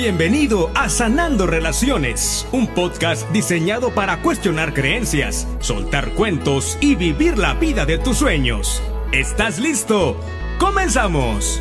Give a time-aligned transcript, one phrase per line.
[0.00, 7.54] Bienvenido a Sanando Relaciones, un podcast diseñado para cuestionar creencias, soltar cuentos y vivir la
[7.54, 8.80] vida de tus sueños.
[9.10, 10.16] ¿Estás listo?
[10.60, 11.60] ¡Comenzamos!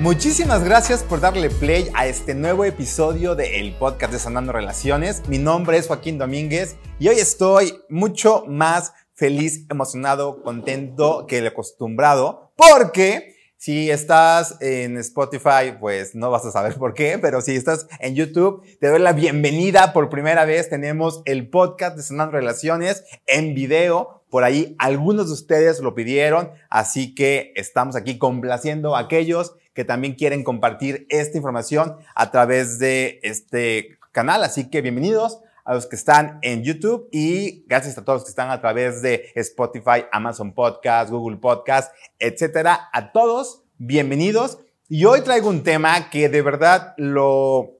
[0.00, 5.22] Muchísimas gracias por darle play a este nuevo episodio del podcast de Sanando Relaciones.
[5.28, 11.46] Mi nombre es Joaquín Domínguez y hoy estoy mucho más feliz, emocionado, contento que el
[11.46, 17.54] acostumbrado, porque si estás en Spotify, pues no vas a saber por qué, pero si
[17.54, 20.68] estás en YouTube, te doy la bienvenida por primera vez.
[20.68, 24.24] Tenemos el podcast de Sanando Relaciones en video.
[24.30, 29.84] Por ahí algunos de ustedes lo pidieron, así que estamos aquí complaciendo a aquellos que
[29.84, 34.42] también quieren compartir esta información a través de este canal.
[34.42, 38.50] Así que bienvenidos a los que están en YouTube y gracias a todos que están
[38.50, 42.88] a través de Spotify, Amazon Podcast, Google Podcast, etcétera.
[42.92, 44.58] A todos, bienvenidos.
[44.88, 47.78] Y hoy traigo un tema que de verdad lo,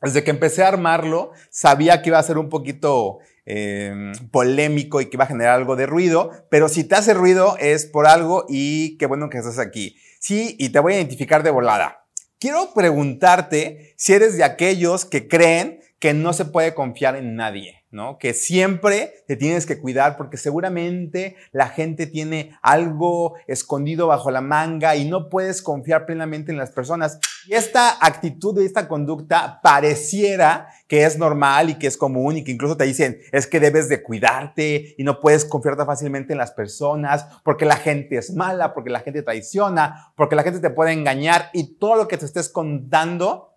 [0.00, 5.06] desde que empecé a armarlo, sabía que iba a ser un poquito eh, polémico y
[5.06, 8.44] que iba a generar algo de ruido, pero si te hace ruido es por algo
[8.48, 9.96] y qué bueno que estás aquí.
[10.20, 12.04] Sí, y te voy a identificar de volada.
[12.38, 17.84] Quiero preguntarte si eres de aquellos que creen que no se puede confiar en nadie,
[17.92, 18.18] ¿no?
[18.18, 24.40] Que siempre te tienes que cuidar porque seguramente la gente tiene algo escondido bajo la
[24.40, 27.20] manga y no puedes confiar plenamente en las personas.
[27.46, 32.42] Y esta actitud y esta conducta pareciera que es normal y que es común y
[32.42, 36.32] que incluso te dicen es que debes de cuidarte y no puedes confiar tan fácilmente
[36.32, 40.58] en las personas porque la gente es mala, porque la gente traiciona, porque la gente
[40.58, 43.51] te puede engañar y todo lo que te estés contando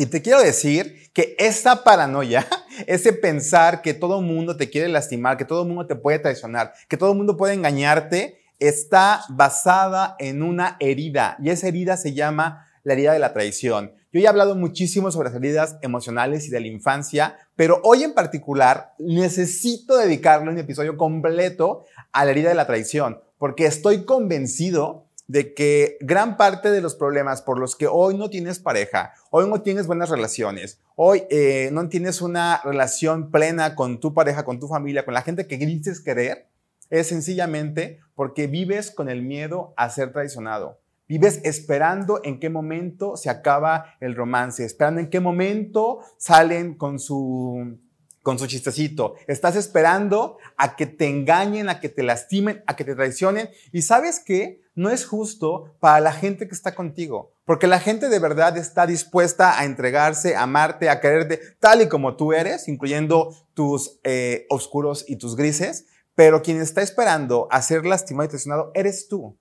[0.00, 2.46] y te quiero decir que esta paranoia,
[2.86, 6.96] ese pensar que todo mundo te quiere lastimar, que todo mundo te puede traicionar, que
[6.96, 11.36] todo mundo puede engañarte, está basada en una herida.
[11.42, 13.92] Y esa herida se llama la herida de la traición.
[14.10, 18.02] Yo ya he hablado muchísimo sobre las heridas emocionales y de la infancia, pero hoy
[18.02, 24.06] en particular necesito dedicarle un episodio completo a la herida de la traición, porque estoy
[24.06, 29.14] convencido de que gran parte de los problemas por los que hoy no tienes pareja,
[29.30, 34.44] hoy no tienes buenas relaciones, hoy eh, no tienes una relación plena con tu pareja,
[34.44, 36.48] con tu familia, con la gente que dices querer,
[36.90, 40.80] es sencillamente porque vives con el miedo a ser traicionado.
[41.06, 46.98] Vives esperando en qué momento se acaba el romance, esperando en qué momento salen con
[46.98, 47.78] su
[48.22, 49.14] con su chistecito.
[49.26, 53.48] Estás esperando a que te engañen, a que te lastimen, a que te traicionen.
[53.72, 54.60] Y sabes qué?
[54.80, 57.34] No es justo para la gente que está contigo.
[57.44, 61.88] Porque la gente de verdad está dispuesta a entregarse, a amarte, a quererte tal y
[61.88, 65.84] como tú eres, incluyendo tus eh, oscuros y tus grises.
[66.14, 69.36] Pero quien está esperando a ser lastimado y traicionado eres tú.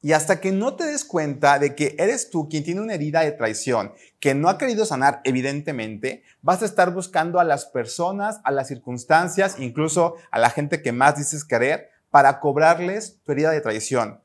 [0.00, 3.22] Y hasta que no te des cuenta de que eres tú quien tiene una herida
[3.22, 8.38] de traición que no ha querido sanar, evidentemente, vas a estar buscando a las personas,
[8.44, 13.50] a las circunstancias, incluso a la gente que más dices querer, para cobrarles tu herida
[13.50, 14.20] de traición.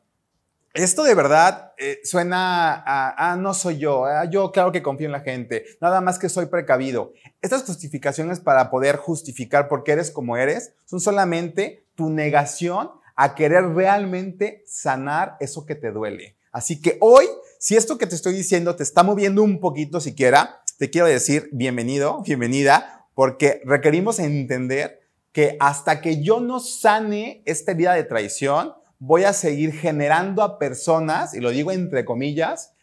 [0.74, 5.08] Esto de verdad eh, suena a, ah, no soy yo, ah, yo claro que confío
[5.08, 7.12] en la gente, nada más que soy precavido.
[7.42, 13.36] Estas justificaciones para poder justificar por qué eres como eres son solamente tu negación a
[13.36, 16.38] querer realmente sanar eso que te duele.
[16.54, 17.26] Así que hoy,
[17.60, 21.50] si esto que te estoy diciendo te está moviendo un poquito siquiera, te quiero decir
[21.52, 25.02] bienvenido, bienvenida, porque requerimos entender
[25.34, 30.60] que hasta que yo no sane esta vida de traición, voy a seguir generando a
[30.60, 32.76] personas, y lo digo entre comillas,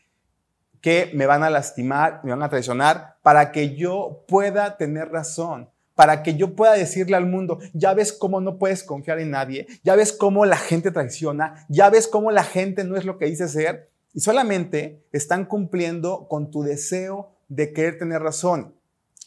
[0.81, 5.71] que me van a lastimar, me van a traicionar, para que yo pueda tener razón
[5.99, 9.67] para que yo pueda decirle al mundo, ya ves cómo no puedes confiar en nadie,
[9.83, 13.27] ya ves cómo la gente traiciona, ya ves cómo la gente no es lo que
[13.27, 18.77] dice ser, y solamente están cumpliendo con tu deseo de querer tener razón.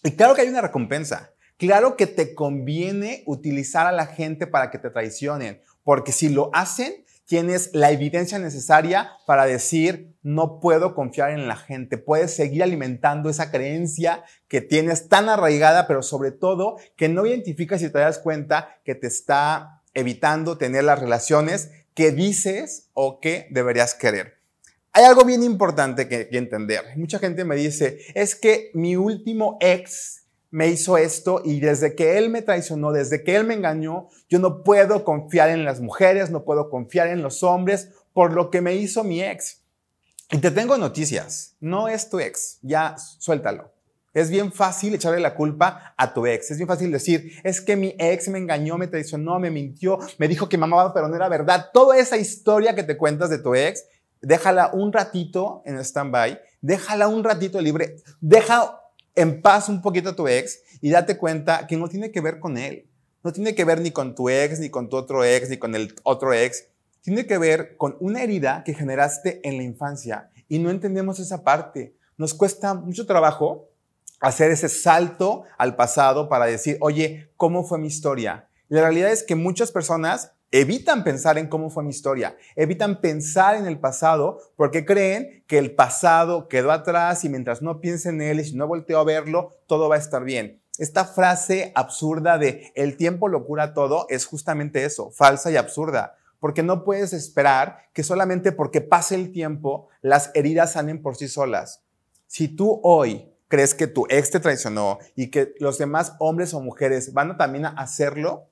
[0.02, 4.72] Y claro que hay una recompensa, claro que te conviene utilizar a la gente para
[4.72, 10.94] que te traicionen, porque si lo hacen, tienes la evidencia necesaria para decir, no puedo
[10.94, 11.98] confiar en la gente.
[11.98, 17.82] Puedes seguir alimentando esa creencia que tienes tan arraigada, pero sobre todo que no identificas
[17.82, 23.48] y te das cuenta que te está evitando tener las relaciones que dices o que
[23.52, 24.42] deberías querer.
[24.94, 26.98] Hay algo bien importante que, que entender.
[26.98, 30.21] Mucha gente me dice, es que mi último ex
[30.52, 34.40] me hizo esto y desde que él me traicionó, desde que él me engañó, yo
[34.40, 38.62] no puedo confiar en las mujeres, no puedo confiar en los hombres por lo que
[38.62, 39.62] me hizo mi ex.
[40.30, 43.72] Y te tengo noticias, no es tu ex, ya suéltalo.
[44.14, 46.52] Es bien fácil echarle la culpa a tu ex.
[46.52, 50.28] Es bien fácil decir, es que mi ex me engañó, me traicionó, me mintió, me
[50.28, 51.70] dijo que me amaba, pero no era verdad.
[51.74, 53.86] Toda esa historia que te cuentas de tu ex
[54.22, 58.81] déjala un ratito en stand-by, déjala un ratito libre, deja
[59.16, 62.40] en paz un poquito a tu ex y date cuenta que no tiene que ver
[62.40, 62.88] con él.
[63.24, 65.76] No tiene que ver ni con tu ex, ni con tu otro ex, ni con
[65.76, 66.68] el otro ex.
[67.02, 71.44] Tiene que ver con una herida que generaste en la infancia y no entendemos esa
[71.44, 71.96] parte.
[72.18, 73.70] Nos cuesta mucho trabajo
[74.20, 78.48] hacer ese salto al pasado para decir, oye, ¿cómo fue mi historia?
[78.70, 83.00] Y la realidad es que muchas personas evitan pensar en cómo fue mi historia, evitan
[83.00, 88.10] pensar en el pasado porque creen que el pasado quedó atrás y mientras no piense
[88.10, 90.62] en él y no volteo a verlo, todo va a estar bien.
[90.78, 96.18] Esta frase absurda de el tiempo lo cura todo es justamente eso, falsa y absurda,
[96.40, 101.28] porque no puedes esperar que solamente porque pase el tiempo las heridas sanen por sí
[101.28, 101.84] solas.
[102.28, 106.62] Si tú hoy crees que tu ex te traicionó y que los demás hombres o
[106.62, 108.48] mujeres van a también a hacerlo,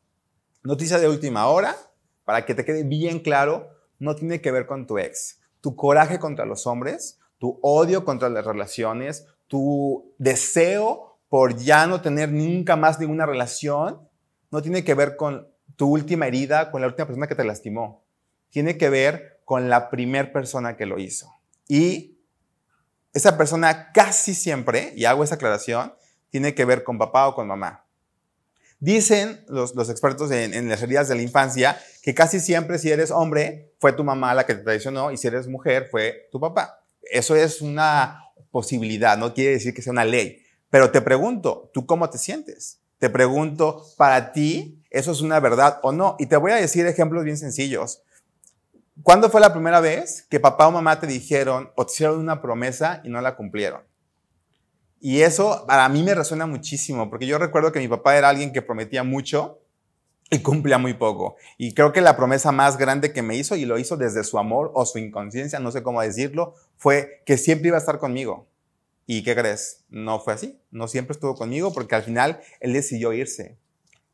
[0.61, 1.75] noticia de última hora,
[2.29, 5.39] para que te quede bien claro, no tiene que ver con tu ex.
[5.61, 12.01] Tu coraje contra los hombres, tu odio contra las relaciones, tu deseo por ya no
[12.01, 14.07] tener nunca más ninguna relación,
[14.51, 18.03] no tiene que ver con tu última herida, con la última persona que te lastimó.
[18.51, 21.33] Tiene que ver con la primer persona que lo hizo.
[21.67, 22.19] Y
[23.11, 25.95] esa persona casi siempre, y hago esa aclaración,
[26.29, 27.85] tiene que ver con papá o con mamá.
[28.79, 33.73] Dicen los, expertos en, las heridas de la infancia que casi siempre si eres hombre
[33.79, 36.81] fue tu mamá la que te traicionó y si eres mujer fue tu papá.
[37.11, 40.41] Eso es una posibilidad, no quiere decir que sea una ley.
[40.69, 42.79] Pero te pregunto, ¿tú cómo te sientes?
[42.99, 46.15] Te pregunto, ¿para ti eso es una verdad o no?
[46.17, 48.03] Y te voy a decir ejemplos bien sencillos.
[49.03, 52.41] ¿Cuándo fue la primera vez que papá o mamá te dijeron o te hicieron una
[52.41, 53.88] promesa y no la cumplieron?
[55.01, 58.51] Y eso para mí me resuena muchísimo, porque yo recuerdo que mi papá era alguien
[58.51, 59.59] que prometía mucho
[60.29, 61.35] y cumplía muy poco.
[61.57, 64.37] Y creo que la promesa más grande que me hizo, y lo hizo desde su
[64.37, 68.47] amor o su inconsciencia, no sé cómo decirlo, fue que siempre iba a estar conmigo.
[69.07, 69.85] ¿Y qué crees?
[69.89, 70.59] No fue así.
[70.69, 73.57] No siempre estuvo conmigo porque al final él decidió irse.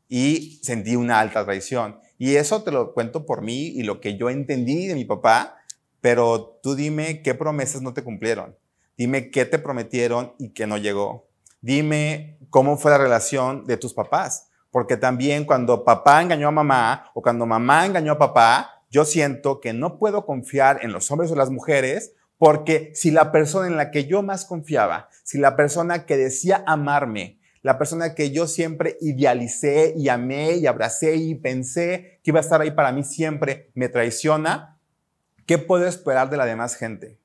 [0.08, 2.00] Y sentí una alta traición.
[2.16, 5.58] Y eso te lo cuento por mí y lo que yo entendí de mi papá,
[6.00, 8.56] pero tú dime qué promesas no te cumplieron.
[8.96, 11.28] Dime qué te prometieron y qué no llegó.
[11.60, 14.50] Dime cómo fue la relación de tus papás.
[14.70, 19.60] Porque también cuando papá engañó a mamá o cuando mamá engañó a papá, yo siento
[19.60, 23.76] que no puedo confiar en los hombres o las mujeres porque si la persona en
[23.76, 28.46] la que yo más confiaba, si la persona que decía amarme, la persona que yo
[28.46, 33.02] siempre idealicé y amé y abracé y pensé que iba a estar ahí para mí
[33.02, 34.78] siempre, me traiciona,
[35.46, 37.18] ¿qué puedo esperar de la demás gente?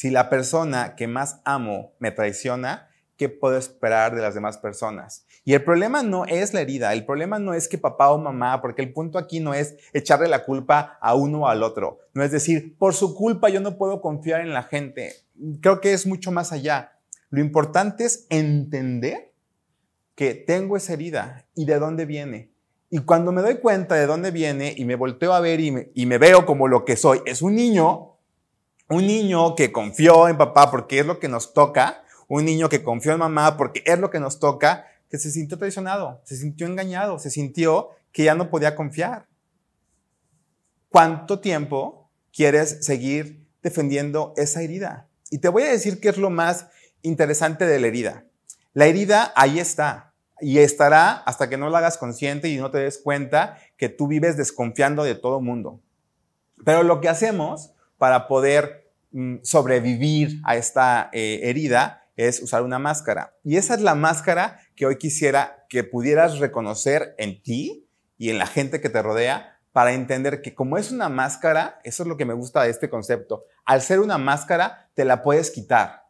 [0.00, 2.88] Si la persona que más amo me traiciona,
[3.18, 5.26] ¿qué puedo esperar de las demás personas?
[5.44, 8.62] Y el problema no es la herida, el problema no es que papá o mamá,
[8.62, 12.24] porque el punto aquí no es echarle la culpa a uno o al otro, no
[12.24, 15.12] es decir, por su culpa yo no puedo confiar en la gente.
[15.60, 16.92] Creo que es mucho más allá.
[17.28, 19.34] Lo importante es entender
[20.14, 22.54] que tengo esa herida y de dónde viene.
[22.88, 25.90] Y cuando me doy cuenta de dónde viene y me volteo a ver y me,
[25.94, 28.09] y me veo como lo que soy, es un niño,
[28.90, 32.82] un niño que confió en papá porque es lo que nos toca, un niño que
[32.82, 36.66] confió en mamá porque es lo que nos toca, que se sintió traicionado, se sintió
[36.66, 39.26] engañado, se sintió que ya no podía confiar.
[40.88, 45.08] ¿Cuánto tiempo quieres seguir defendiendo esa herida?
[45.30, 46.66] Y te voy a decir qué es lo más
[47.02, 48.24] interesante de la herida.
[48.72, 52.78] La herida ahí está y estará hasta que no la hagas consciente y no te
[52.78, 55.80] des cuenta que tú vives desconfiando de todo mundo.
[56.64, 62.78] Pero lo que hacemos para poder mm, sobrevivir a esta eh, herida es usar una
[62.78, 63.34] máscara.
[63.44, 68.38] Y esa es la máscara que hoy quisiera que pudieras reconocer en ti y en
[68.38, 72.16] la gente que te rodea para entender que como es una máscara, eso es lo
[72.16, 76.06] que me gusta de este concepto, al ser una máscara te la puedes quitar.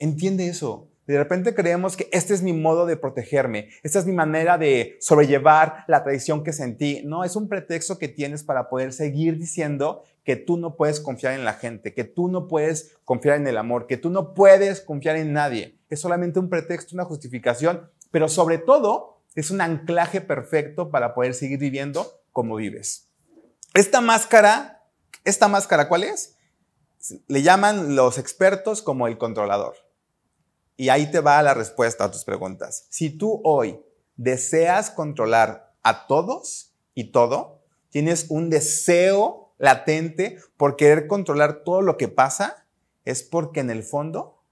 [0.00, 0.90] Entiende eso.
[1.06, 4.96] De repente creemos que este es mi modo de protegerme, esta es mi manera de
[5.00, 7.02] sobrellevar la traición que sentí.
[7.04, 11.34] No, es un pretexto que tienes para poder seguir diciendo que tú no puedes confiar
[11.34, 14.80] en la gente, que tú no puedes confiar en el amor, que tú no puedes
[14.80, 15.78] confiar en nadie.
[15.90, 21.34] Es solamente un pretexto, una justificación, pero sobre todo es un anclaje perfecto para poder
[21.34, 23.10] seguir viviendo como vives.
[23.74, 24.82] Esta máscara,
[25.24, 26.36] esta máscara, ¿cuál es?
[27.26, 29.76] Le llaman los expertos como el controlador.
[30.76, 32.86] Y ahí te va la respuesta a tus preguntas.
[32.88, 33.78] Si tú hoy
[34.16, 41.96] deseas controlar a todos y todo, tienes un deseo latente por querer controlar todo lo
[41.96, 42.66] que pasa,
[43.04, 44.42] es porque en el fondo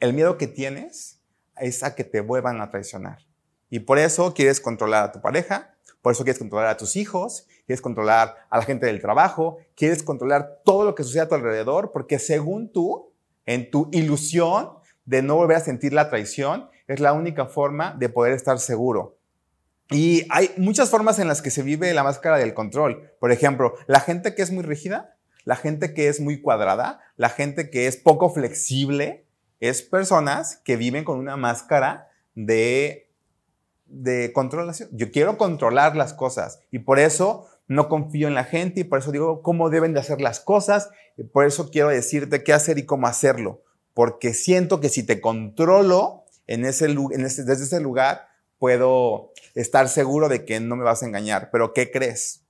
[0.00, 1.20] el miedo que tienes
[1.56, 3.26] es a que te vuelvan a traicionar.
[3.70, 7.46] Y por eso quieres controlar a tu pareja, por eso quieres controlar a tus hijos,
[7.66, 11.34] quieres controlar a la gente del trabajo, quieres controlar todo lo que sucede a tu
[11.34, 13.12] alrededor, porque según tú,
[13.44, 14.70] en tu ilusión
[15.04, 19.17] de no volver a sentir la traición, es la única forma de poder estar seguro.
[19.90, 23.10] Y hay muchas formas en las que se vive la máscara del control.
[23.20, 27.30] Por ejemplo, la gente que es muy rígida, la gente que es muy cuadrada, la
[27.30, 29.24] gente que es poco flexible,
[29.60, 33.10] es personas que viven con una máscara de,
[33.86, 34.90] de controlación.
[34.92, 38.98] Yo quiero controlar las cosas y por eso no confío en la gente y por
[38.98, 40.90] eso digo cómo deben de hacer las cosas.
[41.16, 43.62] Y por eso quiero decirte qué hacer y cómo hacerlo.
[43.94, 48.27] Porque siento que si te controlo en en ese, desde ese lugar,
[48.58, 51.50] puedo estar seguro de que no me vas a engañar.
[51.50, 52.44] Pero ¿qué crees?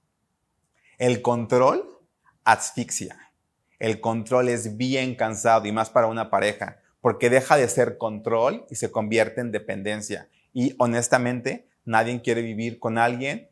[0.99, 1.99] El control
[2.45, 3.33] asfixia.
[3.79, 8.67] El control es bien cansado y más para una pareja, porque deja de ser control
[8.71, 10.29] y se convierte en dependencia.
[10.53, 13.51] Y honestamente, nadie quiere vivir con alguien,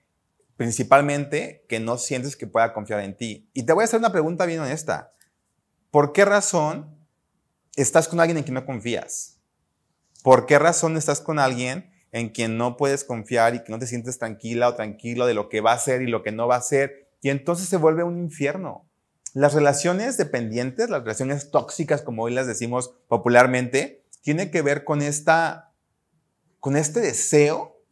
[0.57, 3.49] principalmente que no sientes que pueda confiar en ti.
[3.55, 5.13] Y te voy a hacer una pregunta bien honesta.
[5.93, 6.99] ¿Por qué razón
[7.77, 9.39] estás con alguien en quien no confías?
[10.25, 13.87] ¿Por qué razón estás con alguien en quien no puedes confiar y que no te
[13.87, 16.57] sientes tranquila o tranquilo de lo que va a ser y lo que no va
[16.57, 17.11] a ser?
[17.21, 18.89] Y entonces se vuelve un infierno.
[19.35, 25.03] Las relaciones dependientes, las relaciones tóxicas, como hoy las decimos popularmente, tiene que ver con
[25.03, 25.75] esta,
[26.59, 27.83] con este deseo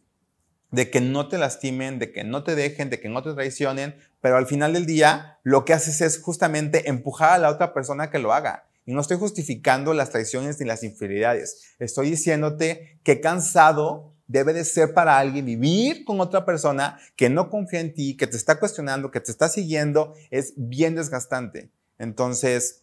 [0.71, 3.95] de que no te lastimen, de que no te dejen, de que no te traicionen,
[4.23, 8.09] pero al final del día lo que haces es justamente empujar a la otra persona
[8.09, 8.65] que lo haga.
[8.87, 11.75] Y no estoy justificando las traiciones ni las infidelidades.
[11.79, 17.51] Estoy diciéndote que cansado debe de ser para alguien vivir con otra persona que no
[17.51, 21.71] confía en ti, que te está cuestionando, que te está siguiendo, es bien desgastante.
[21.99, 22.83] Entonces,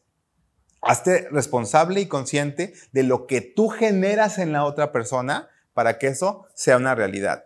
[0.81, 6.07] hazte responsable y consciente de lo que tú generas en la otra persona para que
[6.07, 7.45] eso sea una realidad.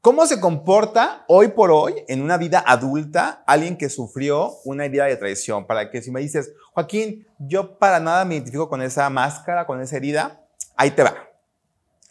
[0.00, 5.06] ¿Cómo se comporta hoy por hoy en una vida adulta alguien que sufrió una herida
[5.06, 5.66] de traición?
[5.66, 9.80] Para que si me dices, Joaquín, yo para nada me identifico con esa máscara, con
[9.80, 10.40] esa herida,
[10.76, 11.27] ahí te va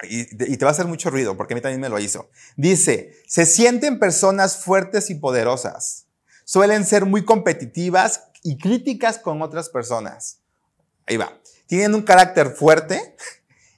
[0.03, 2.29] y, te va a hacer mucho ruido, porque a mí también me lo hizo.
[2.55, 6.05] Dice, se sienten personas fuertes y poderosas.
[6.45, 10.41] Suelen ser muy competitivas y críticas con otras personas.
[11.07, 11.39] Ahí va.
[11.65, 13.15] Tienen un carácter fuerte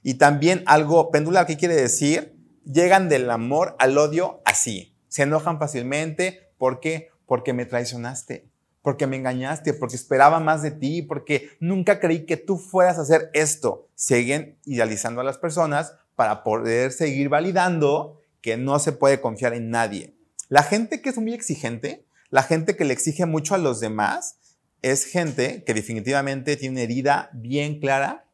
[0.02, 1.46] y también algo pendular.
[1.46, 2.36] ¿Qué quiere decir?
[2.64, 4.94] Llegan del amor al odio así.
[5.08, 6.52] Se enojan fácilmente.
[6.58, 7.10] ¿Por qué?
[7.26, 8.50] Porque me traicionaste
[8.82, 13.02] porque me engañaste, porque esperaba más de ti, porque nunca creí que tú fueras a
[13.02, 13.88] hacer esto.
[13.94, 19.70] Siguen idealizando a las personas para poder seguir validando que no se puede confiar en
[19.70, 20.14] nadie.
[20.50, 24.36] La gente que es muy exigente, la gente que le exige mucho a los demás,
[24.82, 28.26] es gente que definitivamente tiene una herida bien clara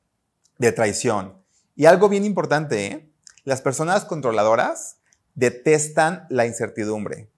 [0.59, 1.40] de traición.
[1.76, 3.09] Y algo bien importante, ¿eh?
[3.45, 4.97] las personas controladoras
[5.37, 7.31] detestan la incertidumbre,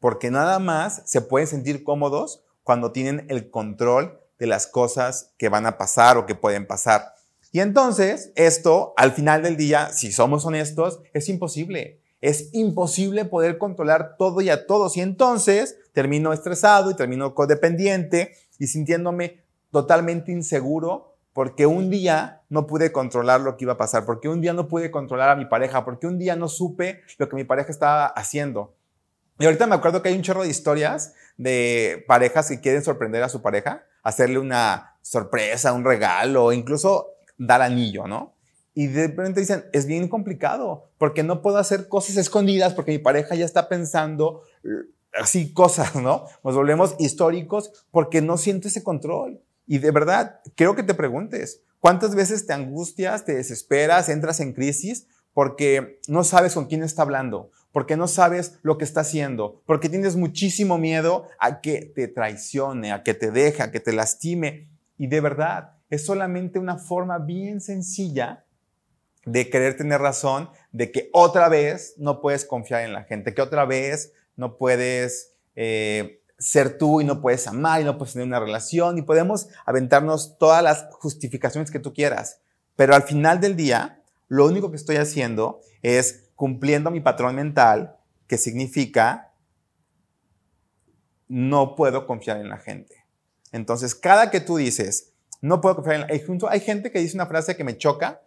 [0.00, 5.48] porque nada más se pueden sentir cómodos cuando tienen el control de las cosas que
[5.48, 7.14] van a pasar o que pueden pasar.
[7.54, 12.00] Y entonces, esto, al final del día, si somos honestos, es imposible.
[12.20, 14.96] Es imposible poder controlar todo y a todos.
[14.96, 22.66] Y entonces termino estresado y termino codependiente y sintiéndome totalmente inseguro porque un día no
[22.66, 25.44] pude controlar lo que iba a pasar, porque un día no pude controlar a mi
[25.44, 28.74] pareja, porque un día no supe lo que mi pareja estaba haciendo.
[29.38, 33.22] Y ahorita me acuerdo que hay un chorro de historias de parejas que quieren sorprender
[33.22, 38.34] a su pareja, hacerle una sorpresa, un regalo, incluso dar anillo, ¿no?
[38.74, 42.98] Y de repente dicen, es bien complicado, porque no puedo hacer cosas escondidas porque mi
[42.98, 44.68] pareja ya está pensando eh,
[45.20, 46.26] así cosas, ¿no?
[46.42, 49.40] Nos volvemos históricos porque no siento ese control.
[49.66, 54.52] Y de verdad, quiero que te preguntes, ¿cuántas veces te angustias, te desesperas, entras en
[54.52, 59.62] crisis porque no sabes con quién está hablando, porque no sabes lo que está haciendo,
[59.66, 63.92] porque tienes muchísimo miedo a que te traicione, a que te deje, a que te
[63.92, 64.68] lastime?
[64.96, 68.44] Y de verdad, es solamente una forma bien sencilla
[69.26, 73.42] de querer tener razón de que otra vez no puedes confiar en la gente, que
[73.42, 78.26] otra vez no puedes eh, ser tú y no puedes amar y no puedes tener
[78.26, 82.40] una relación y podemos aventarnos todas las justificaciones que tú quieras.
[82.76, 87.96] Pero al final del día, lo único que estoy haciendo es cumpliendo mi patrón mental,
[88.26, 89.32] que significa
[91.28, 93.04] no puedo confiar en la gente.
[93.52, 96.50] Entonces, cada que tú dices, no puedo confiar en la...
[96.50, 98.22] Hay gente que dice una frase que me choca,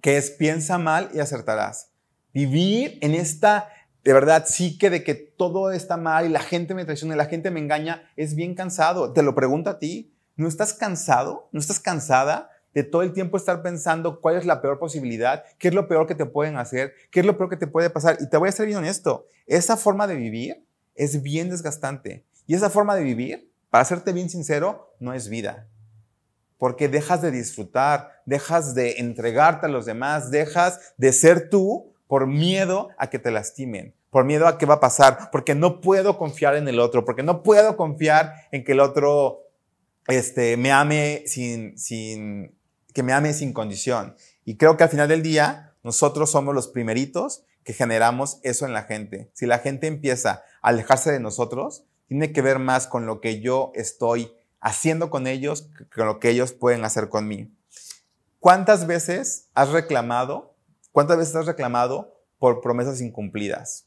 [0.00, 1.92] que es piensa mal y acertarás.
[2.32, 3.68] Vivir en esta,
[4.04, 7.18] de verdad, sí que de que todo está mal y la gente me traiciona y
[7.18, 9.12] la gente me engaña, es bien cansado.
[9.12, 11.48] Te lo pregunto a ti, ¿no estás cansado?
[11.52, 15.68] ¿No estás cansada de todo el tiempo estar pensando cuál es la peor posibilidad, qué
[15.68, 18.18] es lo peor que te pueden hacer, qué es lo peor que te puede pasar.
[18.20, 22.24] Y te voy a ser bien honesto, esa forma de vivir es bien desgastante.
[22.46, 25.68] Y esa forma de vivir, para serte bien sincero, no es vida.
[26.62, 32.28] Porque dejas de disfrutar, dejas de entregarte a los demás, dejas de ser tú por
[32.28, 36.16] miedo a que te lastimen, por miedo a qué va a pasar, porque no puedo
[36.16, 39.40] confiar en el otro, porque no puedo confiar en que el otro
[40.06, 42.56] este, me ame sin, sin,
[42.94, 44.14] que me ame sin condición.
[44.44, 48.72] Y creo que al final del día, nosotros somos los primeritos que generamos eso en
[48.72, 49.32] la gente.
[49.32, 53.40] Si la gente empieza a alejarse de nosotros, tiene que ver más con lo que
[53.40, 57.54] yo estoy haciendo con ellos con lo que ellos pueden hacer con mí.
[58.38, 60.54] ¿Cuántas veces has reclamado?
[60.92, 63.86] ¿Cuántas veces has reclamado por promesas incumplidas?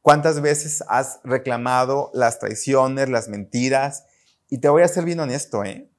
[0.00, 4.04] ¿Cuántas veces has reclamado las traiciones, las mentiras?
[4.48, 5.90] Y te voy a ser bien honesto, ¿eh?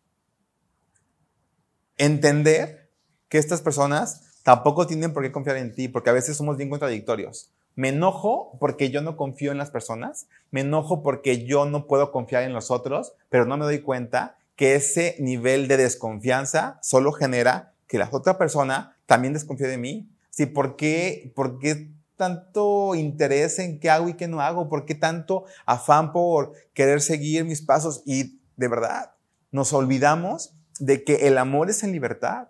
[1.98, 2.91] Entender
[3.29, 6.70] que estas personas tampoco tienen por qué confiar en ti, porque a veces somos bien
[6.70, 7.51] contradictorios.
[7.75, 12.12] Me enojo porque yo no confío en las personas, me enojo porque yo no puedo
[12.12, 17.12] confiar en los otros, pero no me doy cuenta que ese nivel de desconfianza solo
[17.12, 20.10] genera que la otra persona también desconfíe de mí.
[20.29, 24.70] Sí, ¿por qué, ¿por qué tanto interés en qué hago y qué no hago?
[24.70, 28.01] ¿Por qué tanto afán por querer seguir mis pasos?
[28.05, 29.12] Y de verdad,
[29.51, 32.48] nos olvidamos de que el amor es en libertad.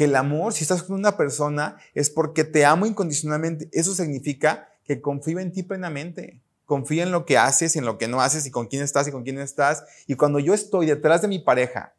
[0.00, 3.68] Que el amor, si estás con una persona, es porque te amo incondicionalmente.
[3.70, 6.40] Eso significa que confío en ti plenamente.
[6.64, 9.10] Confío en lo que haces, en lo que no haces y con quién estás y
[9.10, 9.84] con quién estás.
[10.06, 11.92] Y cuando yo estoy detrás de mi pareja,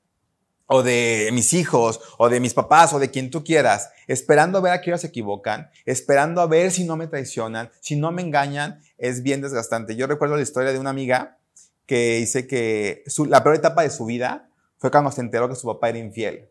[0.65, 4.61] o de mis hijos, o de mis papás, o de quien tú quieras, esperando a
[4.61, 8.23] ver a qué se equivocan, esperando a ver si no me traicionan, si no me
[8.23, 9.95] engañan, es bien desgastante.
[9.95, 11.37] Yo recuerdo la historia de una amiga
[11.85, 15.67] que dice que la peor etapa de su vida fue cuando se enteró que su
[15.67, 16.50] papá era infiel.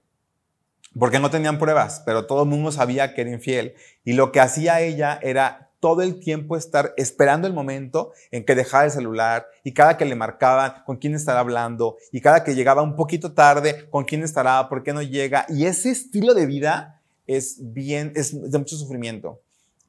[0.99, 3.75] Porque no tenían pruebas, pero todo el mundo sabía que era infiel.
[4.05, 8.55] Y lo que hacía ella era todo el tiempo estar esperando el momento en que
[8.55, 12.55] dejara el celular y cada que le marcaban con quién estará hablando y cada que
[12.55, 15.47] llegaba un poquito tarde con quién estará, por qué no llega.
[15.49, 19.41] Y ese estilo de vida es bien, es de mucho sufrimiento.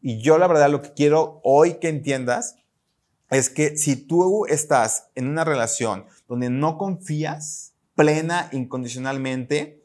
[0.01, 2.55] Y yo la verdad lo que quiero hoy que entiendas
[3.29, 9.80] es que si tú estás en una relación donde no confías plena, incondicionalmente,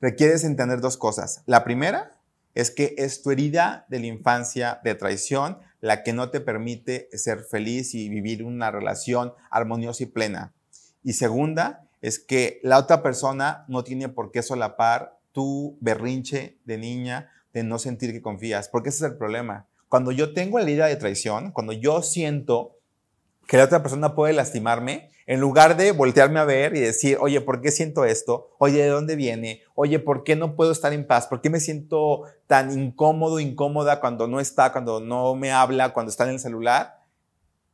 [0.00, 1.42] requieres entender dos cosas.
[1.46, 2.16] La primera
[2.54, 7.08] es que es tu herida de la infancia de traición la que no te permite
[7.12, 10.52] ser feliz y vivir una relación armoniosa y plena.
[11.02, 16.78] Y segunda, es que la otra persona no tiene por qué solapar tu berrinche de
[16.78, 19.66] niña de no sentir que confías, porque ese es el problema.
[19.88, 22.76] Cuando yo tengo la herida de traición, cuando yo siento
[23.46, 27.40] que la otra persona puede lastimarme, en lugar de voltearme a ver y decir, oye,
[27.40, 28.50] ¿por qué siento esto?
[28.58, 29.62] Oye, ¿de dónde viene?
[29.76, 31.28] Oye, ¿por qué no puedo estar en paz?
[31.28, 36.10] ¿Por qué me siento tan incómodo, incómoda cuando no está, cuando no me habla, cuando
[36.10, 37.04] está en el celular?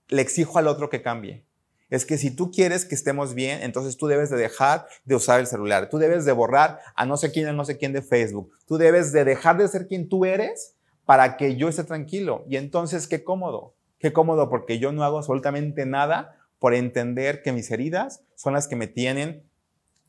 [0.09, 1.47] Le exijo al otro que cambie.
[1.89, 5.41] Es que si tú quieres que estemos bien, entonces tú debes de dejar de usar
[5.41, 5.89] el celular.
[5.89, 8.51] Tú debes de borrar a no sé quién, a no sé quién de Facebook.
[8.67, 10.75] Tú debes de dejar de ser quien tú eres
[11.07, 12.45] para que yo esté tranquilo.
[12.51, 13.77] Y entonces, qué cómodo.
[13.99, 18.69] Qué cómodo porque yo no hago absolutamente nada por entender que mis heridas son las
[18.69, 19.45] que me tienen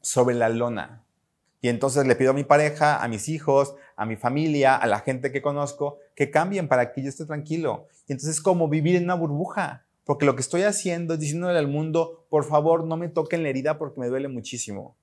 [0.01, 1.03] sobre la lona.
[1.61, 4.99] Y entonces le pido a mi pareja, a mis hijos, a mi familia, a la
[4.99, 7.87] gente que conozco, que cambien para que yo esté tranquilo.
[8.07, 11.57] Y entonces es como vivir en una burbuja, porque lo que estoy haciendo es diciéndole
[11.57, 14.95] al mundo, por favor, no me toquen la herida porque me duele muchísimo.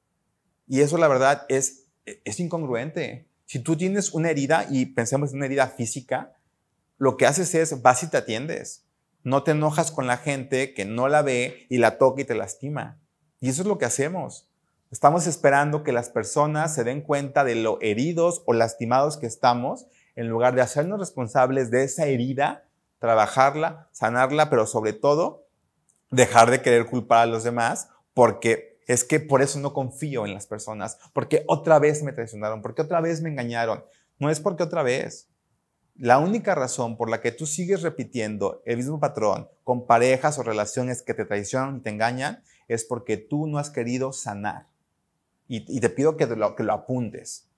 [0.66, 3.26] Y eso la verdad es, es incongruente.
[3.46, 6.36] Si tú tienes una herida y pensemos en una herida física,
[6.96, 8.83] lo que haces es vas y te atiendes.
[9.24, 12.34] No te enojas con la gente que no la ve y la toca y te
[12.34, 13.00] lastima.
[13.40, 14.50] Y eso es lo que hacemos.
[14.90, 19.86] Estamos esperando que las personas se den cuenta de lo heridos o lastimados que estamos
[20.14, 25.48] en lugar de hacernos responsables de esa herida, trabajarla, sanarla, pero sobre todo
[26.10, 30.34] dejar de querer culpar a los demás porque es que por eso no confío en
[30.34, 33.84] las personas, porque otra vez me traicionaron, porque otra vez me engañaron.
[34.18, 35.28] No es porque otra vez,
[35.96, 40.42] la única razón por la que tú sigues repitiendo el mismo patrón con parejas o
[40.42, 44.66] relaciones que te traicionan y te engañan es porque tú no has querido sanar.
[45.46, 47.48] Y, te pido que lo, que lo apuntes.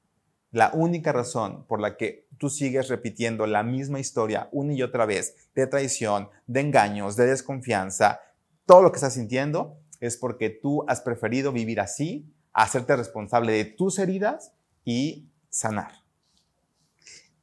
[0.50, 5.06] La única razón por la que tú sigues repitiendo la misma historia una y otra
[5.06, 8.20] vez de traición, de engaños, de desconfianza,
[8.66, 13.64] todo lo que estás sintiendo es porque tú has preferido vivir así, hacerte responsable de
[13.64, 14.52] tus heridas
[14.84, 16.05] y sanar.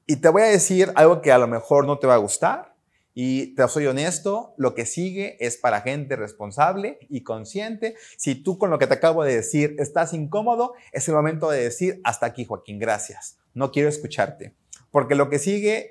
[0.05, 2.75] Y te voy a decir algo que a lo mejor no te va a gustar
[3.13, 7.95] Y te soy honesto, lo que sigue es para gente responsable y consciente.
[8.17, 11.61] Si tú con lo que te acabo de decir estás incómodo, es el momento de
[11.61, 13.37] decir, hasta aquí Joaquín, gracias.
[13.53, 14.55] No quiero escucharte.
[14.89, 15.89] Porque lo que sigue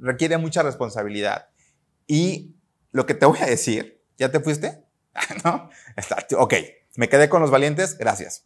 [0.00, 1.48] requiere mucha responsabilidad.
[2.06, 2.54] Y
[2.92, 4.84] lo que te voy a decir, ¿ya te fuiste?
[5.44, 5.68] ¿No?
[6.38, 6.54] Ok,
[6.96, 8.44] me quedé con los valientes, gracias.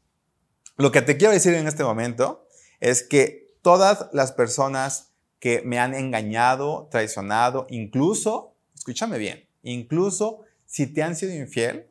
[0.77, 2.47] Lo que te quiero decir en este momento
[2.81, 10.87] es que todas las personas que me han engañado, traicionado, incluso, escúchame bien, incluso si
[10.87, 11.91] te han sido infiel,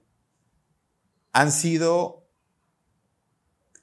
[1.34, 2.30] han sido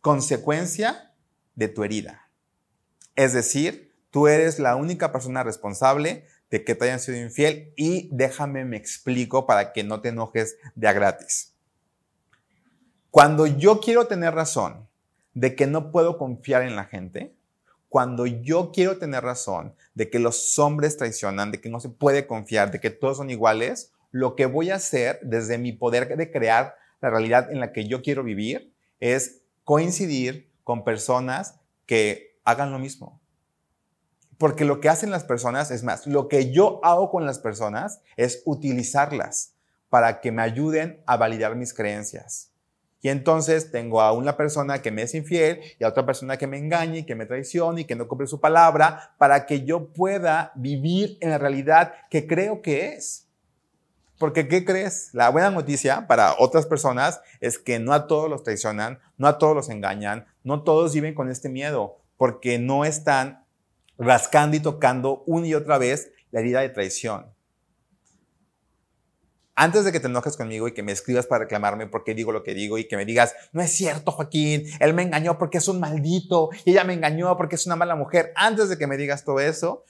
[0.00, 1.12] consecuencia
[1.54, 2.30] de tu herida.
[3.14, 8.08] Es decir, tú eres la única persona responsable de que te hayan sido infiel y
[8.10, 11.52] déjame me explico para que no te enojes de a gratis.
[13.10, 14.88] Cuando yo quiero tener razón
[15.34, 17.36] de que no puedo confiar en la gente,
[17.92, 22.26] cuando yo quiero tener razón de que los hombres traicionan, de que no se puede
[22.26, 26.30] confiar, de que todos son iguales, lo que voy a hacer desde mi poder de
[26.30, 32.72] crear la realidad en la que yo quiero vivir es coincidir con personas que hagan
[32.72, 33.20] lo mismo.
[34.38, 38.00] Porque lo que hacen las personas, es más, lo que yo hago con las personas
[38.16, 39.52] es utilizarlas
[39.90, 42.51] para que me ayuden a validar mis creencias.
[43.04, 46.46] Y entonces tengo a una persona que me es infiel y a otra persona que
[46.46, 49.88] me engaña y que me traiciona y que no cumple su palabra para que yo
[49.88, 53.26] pueda vivir en la realidad que creo que es.
[54.18, 55.10] Porque, ¿qué crees?
[55.12, 59.36] La buena noticia para otras personas es que no a todos los traicionan, no a
[59.36, 63.44] todos los engañan, no todos viven con este miedo, porque no están
[63.98, 67.26] rascando y tocando una y otra vez la herida de traición
[69.54, 72.42] antes de que te enojes conmigo y que me escribas para reclamarme porque digo lo
[72.42, 75.68] que digo y que me digas, no es cierto, Joaquín, él me engañó porque es
[75.68, 78.96] un maldito y ella me engañó porque es una mala mujer, antes de que me
[78.96, 79.84] digas todo eso,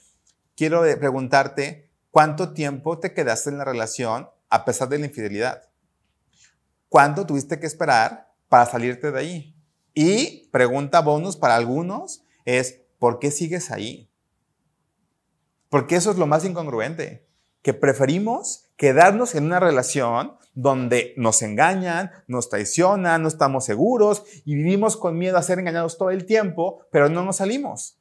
[0.55, 5.69] quiero preguntarte, ¿cuánto tiempo te quedaste en la relación a pesar de la infidelidad?
[6.89, 9.55] ¿Cuánto tuviste que esperar para salirte de ahí?
[9.93, 14.11] Y pregunta bonus para algunos es, ¿por qué sigues ahí?
[15.69, 17.27] Porque eso es lo más incongruente,
[17.63, 24.55] que preferimos quedarnos en una relación donde nos engañan, nos traicionan, no estamos seguros y
[24.55, 27.97] vivimos con miedo a ser engañados todo el tiempo, pero no nos salimos.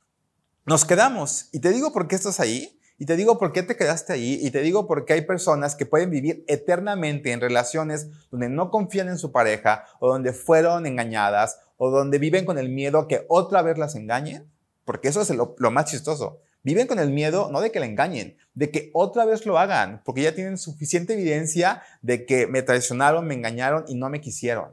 [0.67, 1.49] Nos quedamos.
[1.53, 4.39] Y te digo por qué estás ahí, y te digo por qué te quedaste ahí,
[4.43, 8.71] y te digo por qué hay personas que pueden vivir eternamente en relaciones donde no
[8.71, 13.09] confían en su pareja, o donde fueron engañadas, o donde viven con el miedo a
[13.09, 14.49] que otra vez las engañen,
[14.85, 16.41] porque eso es lo, lo más chistoso.
[16.65, 20.03] Viven con el miedo no de que le engañen, de que otra vez lo hagan,
[20.05, 24.71] porque ya tienen suficiente evidencia de que me traicionaron, me engañaron y no me quisieron.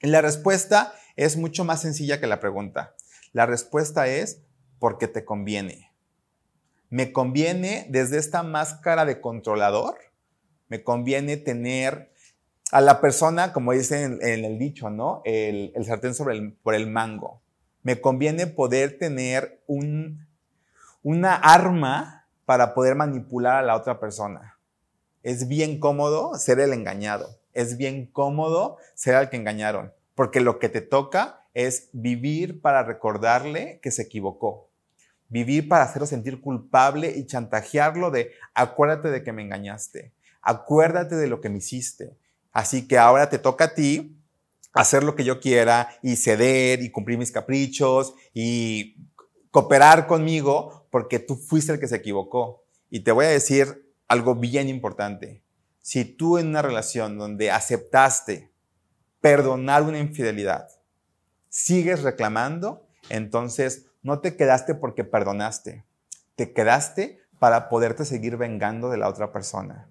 [0.00, 2.94] La respuesta es mucho más sencilla que la pregunta.
[3.32, 4.42] La respuesta es
[4.78, 5.92] porque te conviene.
[6.88, 9.98] Me conviene desde esta máscara de controlador,
[10.68, 12.12] me conviene tener
[12.72, 15.22] a la persona, como dicen en, el dicho, ¿no?
[15.24, 17.42] El, sartén sobre el, por el mango.
[17.82, 20.25] Me conviene poder tener un
[21.06, 24.58] una arma para poder manipular a la otra persona.
[25.22, 27.28] Es bien cómodo ser el engañado.
[27.52, 29.92] Es bien cómodo ser al que engañaron.
[30.16, 34.68] Porque lo que te toca es vivir para recordarle que se equivocó.
[35.28, 40.12] Vivir para hacerlo sentir culpable y chantajearlo de acuérdate de que me engañaste.
[40.42, 42.16] Acuérdate de lo que me hiciste.
[42.50, 44.18] Así que ahora te toca a ti
[44.72, 48.96] hacer lo que yo quiera y ceder y cumplir mis caprichos y
[49.52, 52.64] cooperar conmigo porque tú fuiste el que se equivocó.
[52.88, 55.42] Y te voy a decir algo bien importante.
[55.82, 58.50] Si tú en una relación donde aceptaste
[59.20, 60.70] perdonar una infidelidad,
[61.50, 65.84] sigues reclamando, entonces no te quedaste porque perdonaste,
[66.34, 69.90] te quedaste para poderte seguir vengando de la otra persona.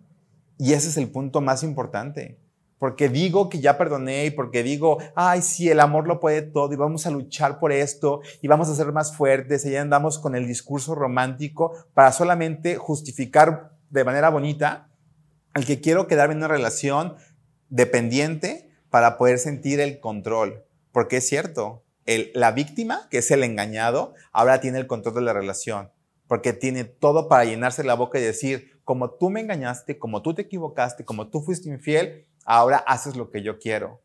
[0.57, 2.39] Y ese es el punto más importante
[2.85, 6.71] porque digo que ya perdoné y porque digo, ay, sí, el amor lo puede todo
[6.71, 10.19] y vamos a luchar por esto y vamos a ser más fuertes y ya andamos
[10.19, 14.91] con el discurso romántico para solamente justificar de manera bonita
[15.55, 17.15] el que quiero quedarme en una relación
[17.69, 20.63] dependiente para poder sentir el control.
[20.91, 25.21] Porque es cierto, el, la víctima, que es el engañado, ahora tiene el control de
[25.21, 25.89] la relación,
[26.27, 30.35] porque tiene todo para llenarse la boca y decir, como tú me engañaste, como tú
[30.35, 34.01] te equivocaste, como tú fuiste infiel, ahora haces lo que yo quiero.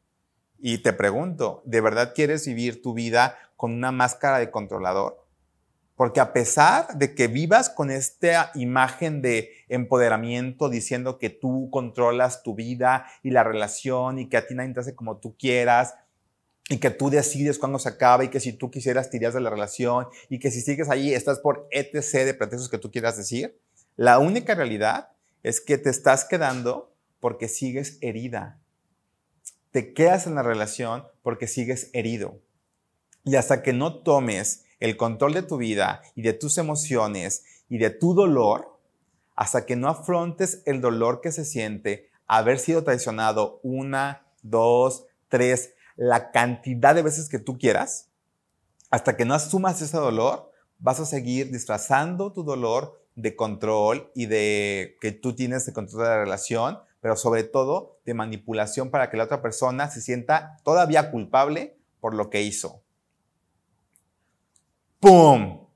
[0.59, 5.25] Y te pregunto, ¿de verdad quieres vivir tu vida con una máscara de controlador?
[5.95, 12.43] Porque a pesar de que vivas con esta imagen de empoderamiento diciendo que tú controlas
[12.43, 15.95] tu vida y la relación y que a ti nadie te hace como tú quieras
[16.71, 19.51] y que tú decides cuándo se acaba y que si tú quisieras tiras de la
[19.51, 23.59] relación y que si sigues ahí estás por etc de pretextos que tú quieras decir,
[23.97, 25.11] La única realidad
[25.43, 26.90] es que te estás quedando
[27.21, 28.61] porque sigues herida.
[29.71, 32.41] Te quedas en la relación porque sigues herido.
[33.25, 37.79] Y hasta que no tomes el control de tu vida y de tus emociones y
[37.79, 38.79] de tu dolor,
[39.37, 45.75] hasta que no afrontes el dolor que se siente haber sido traicionado una, dos, tres,
[45.97, 48.09] la cantidad de veces que tú quieras,
[48.91, 54.27] hasta que no asumas ese dolor, vas a seguir disfrazando tu dolor de control y
[54.27, 59.11] de que tú tienes el control de la relación, pero sobre todo de manipulación para
[59.11, 62.83] que la otra persona se sienta todavía culpable por lo que hizo.
[65.01, 65.67] ¡Pum!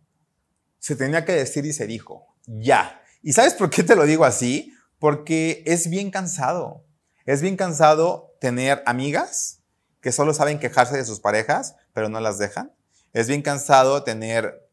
[0.78, 3.00] Se tenía que decir y se dijo, ya.
[3.22, 4.74] ¿Y sabes por qué te lo digo así?
[4.98, 6.84] Porque es bien cansado.
[7.24, 9.62] Es bien cansado tener amigas
[10.02, 12.74] que solo saben quejarse de sus parejas, pero no las dejan.
[13.14, 14.63] Es bien cansado tener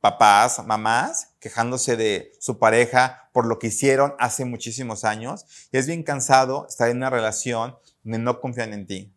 [0.00, 5.46] papás, mamás, quejándose de su pareja por lo que hicieron hace muchísimos años.
[5.72, 9.12] Es bien cansado estar en una relación donde no confían en ti.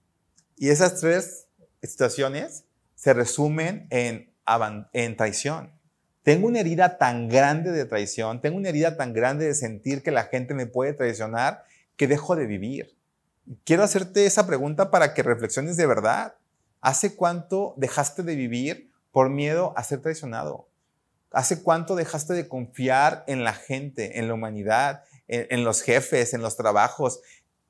[0.58, 1.47] Y esas tres
[1.82, 4.32] situaciones se resumen en,
[4.93, 5.71] en traición.
[6.24, 10.12] Tengo una herida tan grande de traición, tengo una herida tan grande de sentir que
[10.12, 11.63] la gente me puede traicionar
[11.95, 12.95] que dejo de vivir.
[13.63, 16.36] Quiero hacerte esa pregunta para que reflexiones de verdad.
[16.80, 20.67] ¿Hace cuánto dejaste de vivir por miedo a ser traicionado?
[21.32, 26.41] ¿Hace cuánto dejaste de confiar en la gente, en la humanidad, en, los jefes, en
[26.41, 27.21] los trabajos?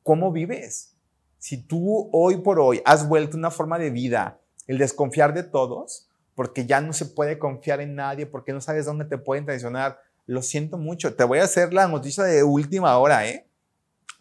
[0.04, 0.96] ¿Cómo vives?
[1.38, 6.08] Si tú hoy por hoy has vuelto una forma de vida el desconfiar de todos,
[6.36, 10.00] porque ya no se puede confiar en nadie, porque no sabes dónde te pueden traicionar,
[10.26, 11.16] lo siento mucho.
[11.16, 13.48] Te voy a hacer la noticia de última hora, ¿eh?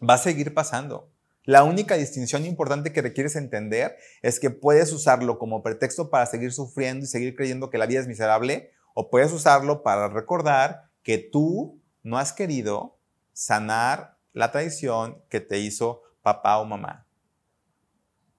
[0.07, 1.10] Va a seguir pasando.
[1.43, 6.53] La única distinción importante que requieres entender es que puedes usarlo como pretexto para seguir
[6.53, 11.17] sufriendo y seguir creyendo que la vida es miserable, o puedes usarlo para recordar que
[11.17, 12.99] tú no has querido
[13.33, 17.07] sanar la traición que te hizo papá o mamá.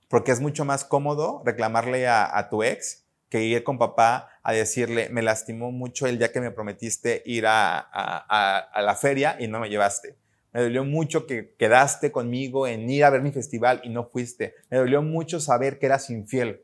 [0.09, 5.09] Porque es mucho más cómodo reclamarle a, tu ex que ir con papá a decirle,
[5.09, 9.71] me lastimó mucho el día que me prometiste ir a la feria y no me
[9.71, 10.22] llevaste.
[10.53, 14.55] Me dolió mucho que quedaste conmigo en ir a ver mi festival y no fuiste.
[14.69, 16.63] Me dolió mucho saber que eras infiel.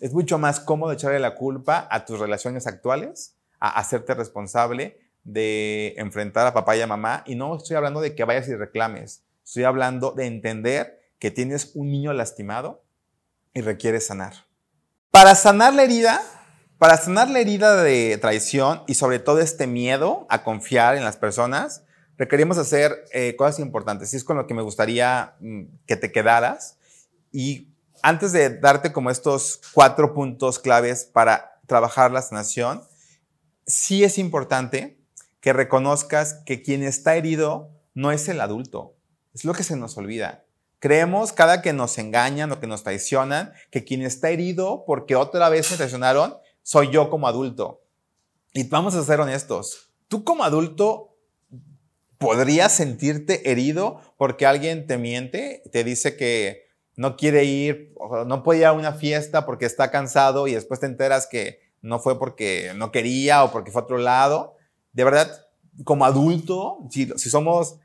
[0.00, 5.94] Es mucho más cómodo echarle la culpa a tus relaciones actuales, a hacerte responsable de
[5.96, 7.24] enfrentar a papá y a mamá.
[7.26, 9.22] Y no estoy hablando de que vayas y reclames.
[9.44, 12.84] Estoy hablando de entender que tienes un niño lastimado
[13.54, 14.34] y requieres sanar.
[15.10, 16.20] Para sanar la herida,
[16.76, 21.16] para sanar la herida de traición y sobre todo este miedo a confiar en las
[21.16, 21.82] personas,
[22.18, 24.12] requerimos hacer eh, cosas importantes.
[24.12, 26.76] Y es con lo que me gustaría mm, que te quedaras.
[27.32, 27.68] Y
[28.02, 32.82] antes de darte como estos cuatro puntos claves para trabajar la sanación,
[33.66, 34.98] sí es importante
[35.40, 38.96] que reconozcas que quien está herido no es el adulto.
[39.32, 40.44] Es lo que se nos olvida.
[40.80, 45.48] Creemos cada que nos engañan o que nos traicionan que quien está herido porque otra
[45.48, 47.82] vez me traicionaron soy yo como adulto.
[48.52, 49.90] Y vamos a ser honestos.
[50.08, 51.07] Tú como adulto
[52.18, 57.94] podrías sentirte herido porque alguien te miente, te dice que no quiere ir,
[58.26, 62.00] no puede ir a una fiesta porque está cansado y después te enteras que no
[62.00, 64.56] fue porque no quería o porque fue a otro lado.
[64.92, 65.46] De verdad,
[65.84, 67.78] como adulto, si, si somos,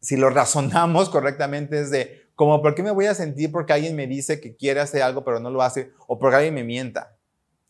[0.00, 3.94] si lo razonamos correctamente, es de, como, ¿por qué me voy a sentir porque alguien
[3.94, 7.13] me dice que quiere hacer algo pero no lo hace o porque alguien me mienta?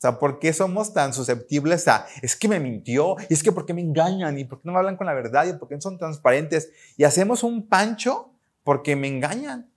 [0.04, 3.64] Sea, ¿por qué somos tan susceptibles a, es que me mintió, y es que por
[3.64, 5.76] qué me engañan, y por qué no me hablan con la verdad, y por qué
[5.76, 6.70] no son transparentes?
[6.98, 9.72] Y hacemos un pancho porque me engañan.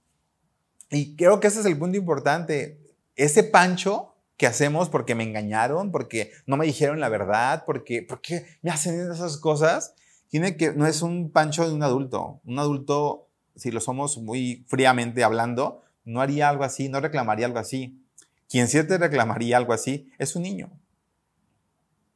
[0.90, 2.78] Y creo que ese es el punto importante.
[3.16, 8.46] Ese pancho que hacemos porque me engañaron, porque no me dijeron la verdad, porque, qué
[8.62, 9.96] me hacen esas cosas,
[10.28, 12.42] tiene que, no es un pancho de un adulto.
[12.44, 17.60] Un adulto, si lo somos muy fríamente hablando, no haría algo así, no reclamaría algo
[17.60, 18.04] así.
[18.50, 20.72] Quien sí te reclamaría algo así es un niño.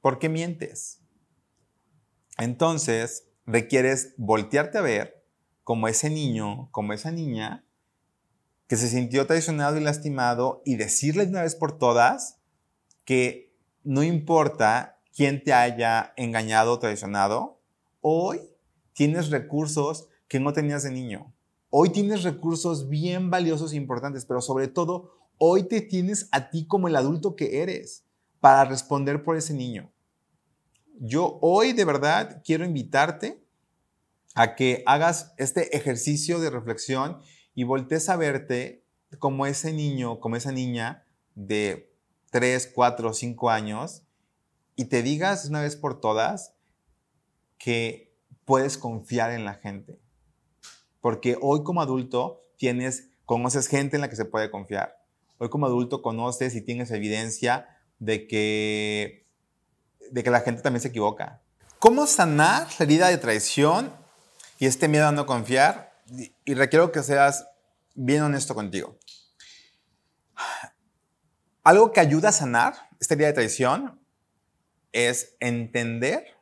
[0.01, 1.01] ¿Por qué mientes?
[2.37, 5.23] Entonces, requieres voltearte a ver
[5.63, 7.65] como ese niño, como esa niña
[8.67, 12.39] que se sintió traicionado y lastimado y decirle una vez por todas
[13.03, 17.59] que no importa quién te haya engañado o traicionado,
[17.99, 18.39] hoy
[18.93, 21.33] tienes recursos que no tenías de niño.
[21.69, 26.67] Hoy tienes recursos bien valiosos e importantes, pero sobre todo Hoy te tienes a ti
[26.67, 28.05] como el adulto que eres
[28.39, 29.91] para responder por ese niño.
[30.99, 33.43] Yo hoy de verdad quiero invitarte
[34.35, 37.23] a que hagas este ejercicio de reflexión
[37.55, 38.85] y voltees a verte
[39.17, 41.91] como ese niño, como esa niña de
[42.29, 44.03] 3, 4, 5 años
[44.75, 46.53] y te digas una vez por todas
[47.57, 49.99] que puedes confiar en la gente.
[50.99, 55.00] Porque hoy como adulto tienes, conoces gente en la que se puede confiar.
[55.41, 59.25] Hoy como adulto conoces y tienes evidencia de que,
[60.11, 61.41] de que la gente también se equivoca.
[61.79, 63.91] ¿Cómo sanar la herida de traición
[64.59, 65.99] y este miedo a no confiar?
[66.45, 67.47] Y requiero que seas
[67.95, 68.99] bien honesto contigo.
[71.63, 73.99] Algo que ayuda a sanar esta herida de traición
[74.91, 76.37] es entender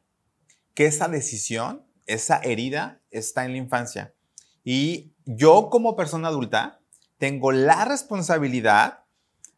[0.74, 4.14] que esa decisión, esa herida está en la infancia.
[4.66, 6.79] Y yo como persona adulta
[7.20, 9.04] tengo la responsabilidad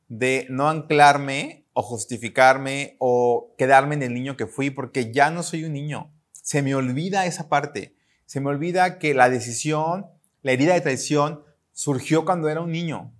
[0.09, 5.43] de no anclarme o justificarme o quedarme en el niño que fui porque ya no
[5.43, 6.11] soy un niño.
[6.33, 7.95] Se me olvida esa parte.
[8.25, 10.07] Se me olvida que la decisión,
[10.41, 13.13] la herida de traición surgió cuando era un niño.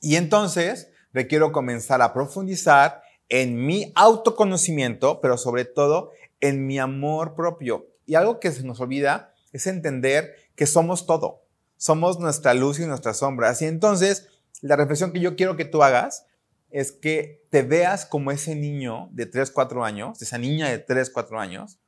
[0.00, 7.34] Y entonces requiero comenzar a profundizar en mi autoconocimiento, pero sobre todo en mi amor
[7.34, 7.86] propio.
[8.06, 11.44] Y algo que se nos olvida es entender que somos todo.
[11.80, 13.56] Somos nuestra luz y nuestra sombra.
[13.58, 14.28] Y entonces,
[14.60, 16.26] la reflexión que yo quiero que tú hagas
[16.68, 21.08] es que te veas como ese niño de 3, 4 años, esa niña de 3,
[21.08, 21.78] 4 años,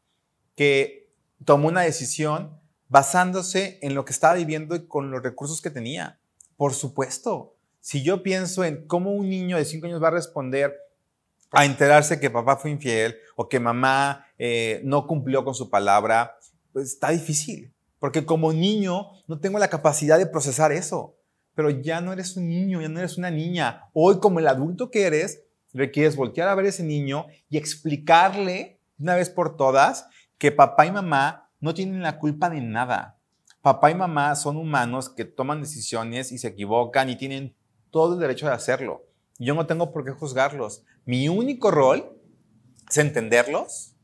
[0.56, 1.12] que
[1.44, 6.18] tomó una decisión basándose en lo que estaba viviendo y con los recursos que tenía.
[6.56, 10.74] Por supuesto, si yo pienso en cómo un niño de 5 años va a responder
[11.50, 16.38] a enterarse que papá fue infiel o que mamá eh, no cumplió con su palabra,
[16.72, 17.74] pues está difícil.
[18.02, 21.14] Porque como niño no tengo la capacidad de procesar eso.
[21.54, 23.84] Pero ya no eres un niño, ya no eres una niña.
[23.92, 28.80] Hoy como el adulto que eres, requieres voltear a ver a ese niño y explicarle
[28.98, 33.20] una vez por todas que papá y mamá no tienen la culpa de nada.
[33.60, 37.54] Papá y mamá son humanos que toman decisiones y se equivocan y tienen
[37.92, 39.06] todo el derecho de hacerlo.
[39.38, 40.82] Yo no tengo por qué juzgarlos.
[41.04, 42.20] Mi único rol
[42.90, 43.94] es entenderlos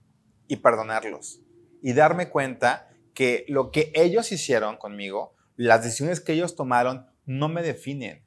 [0.46, 1.40] y perdonarlos
[1.82, 2.87] y darme cuenta
[3.18, 8.24] que lo que ellos hicieron conmigo, las decisiones que ellos tomaron, no me definen.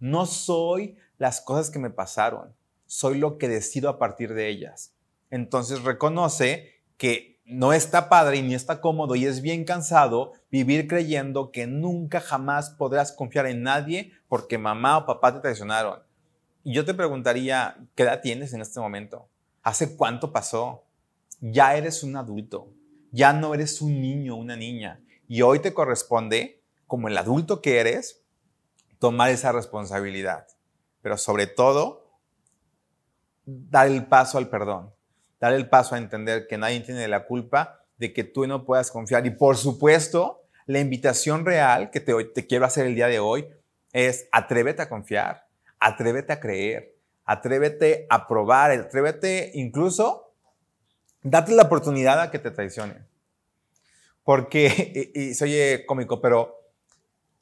[0.00, 2.52] No soy las cosas que me pasaron,
[2.86, 4.96] soy lo que decido a partir de ellas.
[5.30, 10.88] Entonces reconoce que no está padre y ni está cómodo y es bien cansado vivir
[10.88, 16.00] creyendo que nunca jamás podrás confiar en nadie porque mamá o papá te traicionaron.
[16.64, 19.28] Y yo te preguntaría, ¿qué edad tienes en este momento?
[19.62, 20.82] ¿Hace cuánto pasó?
[21.40, 22.72] Ya eres un adulto,
[23.12, 25.00] ya no eres un niño, una niña.
[25.28, 28.24] Y hoy te corresponde, como el adulto que eres,
[28.98, 30.48] tomar esa responsabilidad.
[31.00, 32.18] Pero sobre todo,
[33.46, 34.92] dar el paso al perdón,
[35.38, 38.90] dar el paso a entender que nadie tiene la culpa de que tú no puedas
[38.90, 39.24] confiar.
[39.26, 43.46] Y por supuesto, la invitación real que te, te quiero hacer el día de hoy
[43.92, 46.94] es atrévete a confiar atrévete a creer,
[47.24, 50.31] atrévete a probar, atrévete incluso,
[51.22, 53.06] date la oportunidad a que te traicionen.
[54.24, 56.58] Porque, y, soy eh, cómico, pero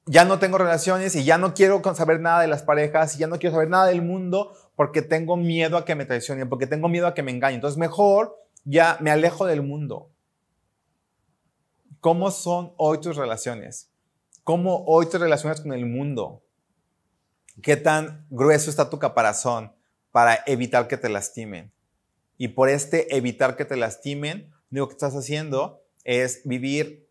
[0.07, 3.27] ya no tengo relaciones y ya no quiero saber nada de las parejas y ya
[3.27, 6.89] no quiero saber nada del mundo porque tengo miedo a que me traicionen, porque tengo
[6.89, 7.57] miedo a que me engañen.
[7.57, 10.11] Entonces mejor ya me alejo del mundo.
[12.01, 13.91] ¿Cómo son hoy tus relaciones?
[14.43, 16.43] ¿Cómo hoy te relacionas con el mundo?
[17.63, 19.73] qué tan grueso está tu caparazón
[20.13, 21.73] para evitar que te lastimen.
[22.41, 27.07] Y por este evitar que te lastimen, lo que estás haciendo es vivir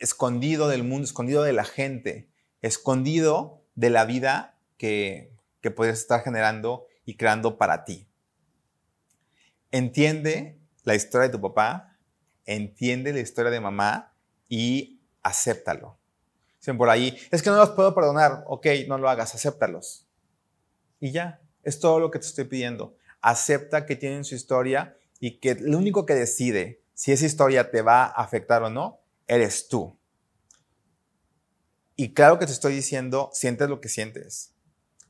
[0.00, 2.28] escondido del mundo, escondido de la gente,
[2.60, 8.08] escondido de la vida que, que puedes estar generando y creando para ti.
[9.70, 11.96] Entiende la historia de tu papá,
[12.44, 14.16] entiende la historia de mamá
[14.48, 15.96] y acéptalo.
[16.58, 18.42] Dicen por ahí, es que no los puedo perdonar.
[18.48, 20.08] Ok, no lo hagas, acéptalos.
[20.98, 22.96] Y ya, es todo lo que te estoy pidiendo.
[23.20, 27.82] Acepta que tienen su historia y que lo único que decide si esa historia te
[27.82, 29.96] va a afectar o no, eres tú.
[31.96, 34.54] Y claro que te estoy diciendo, sientes lo que sientes.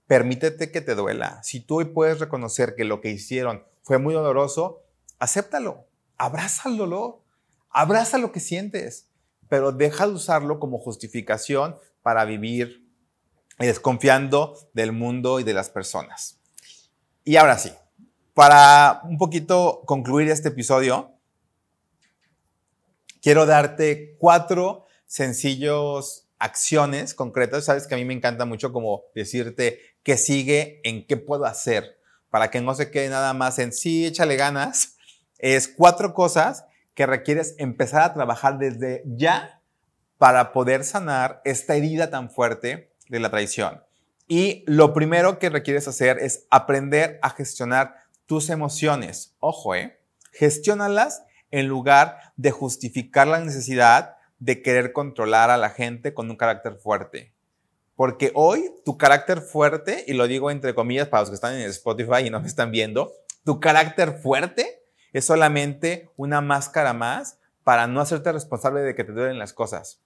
[0.06, 1.40] Permítete que te duela.
[1.42, 4.82] Si tú hoy puedes reconocer que lo que hicieron fue muy doloroso,
[5.18, 5.86] acéptalo.
[6.16, 7.22] Abraza el dolor.
[7.70, 9.10] Abraza lo que sientes
[9.50, 12.88] pero deja de usarlo como justificación para vivir
[13.58, 16.38] desconfiando del mundo y de las personas.
[17.24, 17.72] Y ahora sí,
[18.40, 21.12] para un poquito concluir este episodio,
[23.20, 27.66] quiero darte cuatro sencillos acciones concretas.
[27.66, 31.98] Sabes que a mí me encanta mucho como decirte qué sigue, en qué puedo hacer,
[32.30, 34.96] para que no se quede nada más en sí, échale ganas.
[35.36, 36.64] Es cuatro cosas
[36.94, 39.60] que requieres empezar a trabajar desde ya
[40.16, 43.82] para poder sanar esta herida tan fuerte de la traición.
[44.28, 47.96] Y lo primero que requieres hacer es aprender a gestionar
[48.30, 49.34] tus emociones.
[49.40, 49.98] Ojo, ¿eh?
[50.30, 56.36] Gestiónalas en lugar de justificar la necesidad de querer controlar a la gente con un
[56.36, 57.34] carácter fuerte.
[57.96, 61.62] Porque hoy tu carácter fuerte, y lo digo entre comillas para los que están en
[61.62, 63.12] Spotify y no me están viendo,
[63.44, 69.10] tu carácter fuerte es solamente una máscara más para no hacerte responsable de que te
[69.10, 70.02] duelen las cosas.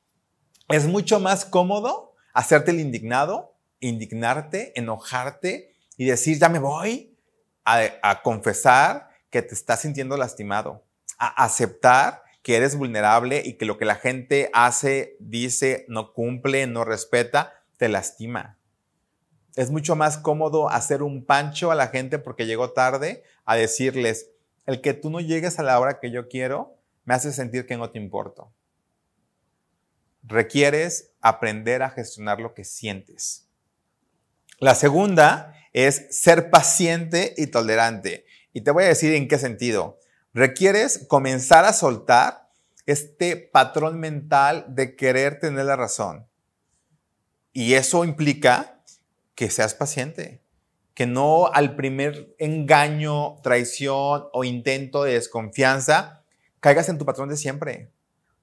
[0.71, 7.14] Es mucho más cómodo hacerte el indignado, indignarte, enojarte y decir, ya me voy
[7.65, 10.85] a, confesar que te estás sintiendo lastimado,
[11.19, 16.67] a aceptar que eres vulnerable y que lo que la gente hace, dice, no cumple,
[16.67, 18.59] no respeta, te lastima.
[19.57, 24.31] Es mucho más cómodo hacer un pancho a la gente porque llegó tarde a decirles,
[24.67, 27.77] el que tú no llegues a la hora que yo quiero me hace sentir que
[27.77, 28.53] no te importo.
[30.23, 33.49] Requieres aprender a gestionar lo que sientes.
[34.59, 38.25] La segunda es ser paciente y tolerante.
[38.55, 39.99] Y te voy a decir en qué sentido.
[40.33, 42.49] Requieres comenzar a soltar
[42.87, 46.27] este patrón mental de querer tener la razón.
[47.53, 48.83] Y eso implica
[49.35, 50.43] que seas paciente,
[50.95, 56.23] que no al primer engaño, traición o intento de desconfianza
[56.61, 57.91] caigas en tu patrón de siempre.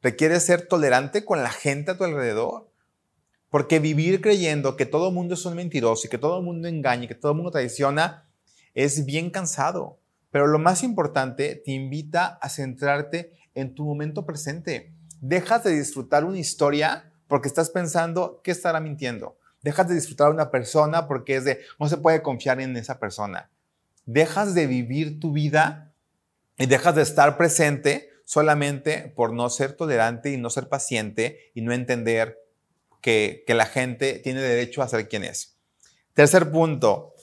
[0.01, 2.70] Requieres ser tolerante con la gente a tu alrededor.
[3.51, 6.69] Porque vivir creyendo que todo el mundo es un mentiroso y que todo el mundo
[6.69, 8.25] engaña y que todo el mundo traiciona
[8.73, 9.99] es bien cansado.
[10.31, 14.93] Pero lo más importante, te invita a centrarte en tu momento presente.
[15.19, 19.37] Dejas de disfrutar una historia porque estás pensando que estará mintiendo.
[19.61, 23.49] Dejas de disfrutar una persona porque es de no se puede confiar en esa persona.
[24.05, 25.93] Dejas de vivir tu vida
[26.57, 31.61] y dejas de estar presente solamente por no ser tolerante y no ser paciente y
[31.61, 32.40] no entender
[33.01, 35.57] que, la gente tiene derecho a ser quien es.
[36.13, 37.13] Tercer punto,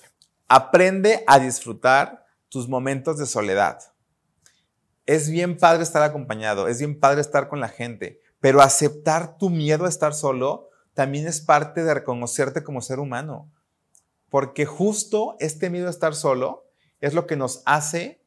[0.48, 3.78] aprende a disfrutar tus momentos de soledad.
[5.06, 9.50] Es bien padre estar acompañado, es bien padre estar con la gente, pero aceptar tu
[9.50, 13.50] miedo a estar solo también es parte de reconocerte como ser humano.
[14.28, 16.66] Porque justo este miedo a estar solo
[17.00, 18.20] es lo que nos hace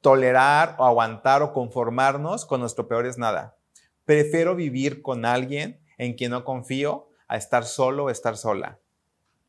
[0.00, 3.56] tolerar o aguantar o conformarnos con nuestro peor es nada.
[4.04, 8.78] Prefiero vivir con alguien en quien no confío a estar solo o estar sola.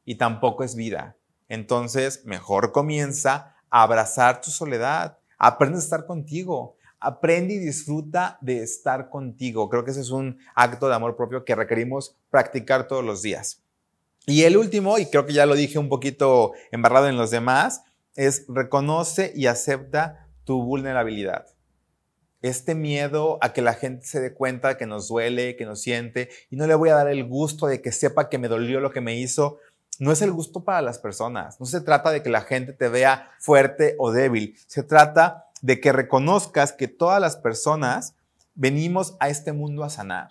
[0.03, 1.15] Y tampoco es vida.
[1.47, 5.19] Entonces, mejor comienza a abrazar tu soledad.
[5.37, 6.75] Aprende a estar contigo.
[6.99, 9.69] Aprende y disfruta de estar contigo.
[9.69, 13.63] Creo que ese es un acto de amor propio que requerimos practicar todos los días.
[14.25, 17.83] Y el último, y creo que ya lo dije un poquito embarrado en los demás,
[18.15, 21.45] es reconoce y acepta tu vulnerabilidad
[22.41, 26.29] este miedo a que la gente se dé cuenta que nos duele, que nos siente,
[26.49, 28.91] y no le voy a dar el gusto de que sepa que me dolió lo
[28.91, 29.59] que me hizo.
[29.99, 31.59] No es el gusto para las personas.
[31.59, 34.57] No se trata de que la gente te vea fuerte o débil.
[34.67, 38.15] Se trata de que reconozcas que todas las personas
[38.55, 40.29] venimos a este mundo a sanar.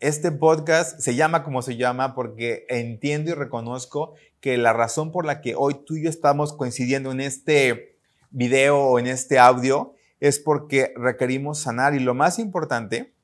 [0.00, 5.24] Este podcast se llama como se llama porque entiendo y reconozco que la razón por
[5.24, 7.98] la que hoy tú y yo estamos coincidiendo en este
[8.30, 11.94] video o en este audio es porque requerimos sanar.
[11.94, 13.14] Y lo más importante,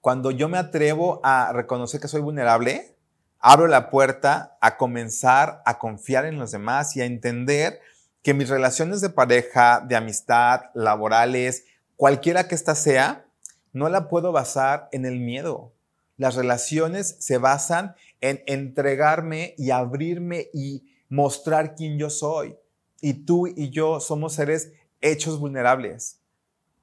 [0.00, 2.96] cuando yo me atrevo a reconocer que soy vulnerable,
[3.38, 7.80] abro la puerta a comenzar a confiar en los demás y a entender
[8.22, 11.64] que mis relaciones de pareja, de amistad, laborales,
[11.96, 13.26] cualquiera que ésta sea,
[13.72, 15.72] no la puedo basar en el miedo.
[16.16, 22.56] Las relaciones se basan en entregarme y abrirme y mostrar quién yo soy.
[23.00, 24.72] Y tú y yo somos seres
[25.10, 26.20] hechos vulnerables.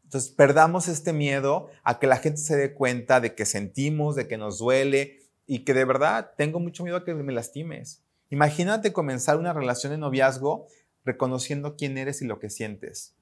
[0.04, 4.28] Entonces, perdamos este miedo a que la gente se dé cuenta de que sentimos, de
[4.28, 8.04] que nos duele y que de verdad tengo mucho miedo a que me lastimes.
[8.30, 10.68] Imagínate comenzar una relación de noviazgo
[11.04, 13.16] reconociendo quién eres y lo que sientes.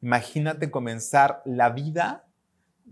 [0.00, 2.26] Imagínate comenzar la vida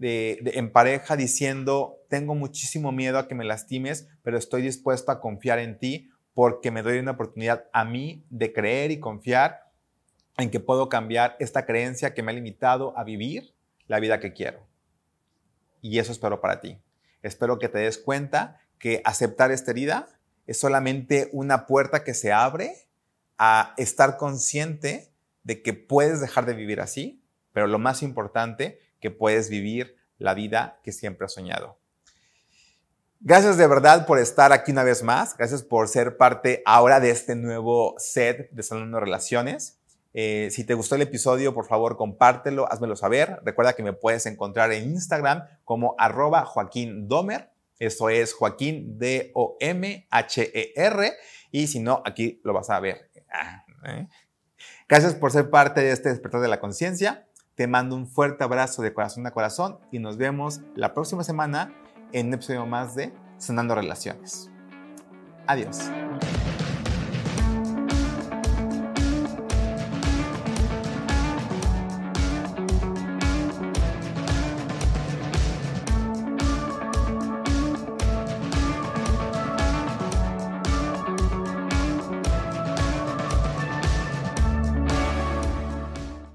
[0.00, 5.58] en pareja diciendo, tengo muchísimo miedo a que me lastimes, pero estoy dispuesto a confiar
[5.58, 9.65] en ti porque me doy una oportunidad a mí de creer y confiar
[10.36, 13.54] en que puedo cambiar esta creencia que me ha limitado a vivir
[13.86, 14.66] la vida que quiero.
[15.80, 16.78] Y eso espero para ti.
[17.22, 20.08] Espero que te des cuenta que aceptar esta herida
[20.46, 22.86] es solamente una puerta que se abre
[23.38, 25.10] a estar consciente
[25.42, 27.22] de que puedes dejar de vivir así,
[27.52, 31.78] pero lo más importante, que puedes vivir la vida que siempre has soñado.
[33.20, 35.36] Gracias de verdad por estar aquí una vez más.
[35.36, 39.78] Gracias por ser parte ahora de este nuevo set de Salón Relaciones.
[40.18, 43.38] Eh, si te gustó el episodio, por favor, compártelo, házmelo saber.
[43.44, 47.50] Recuerda que me puedes encontrar en Instagram como arroba Joaquín Domer.
[47.78, 49.52] Eso es Joaquín D-O-M-H-E-R.
[51.52, 53.10] Y si no, aquí lo vas a ver.
[53.30, 54.08] Ah, ¿eh?
[54.88, 57.28] Gracias por ser parte de este despertar de la conciencia.
[57.54, 61.74] Te mando un fuerte abrazo de corazón a corazón y nos vemos la próxima semana
[62.12, 64.48] en un episodio más de Sanando Relaciones.
[65.46, 65.90] Adiós.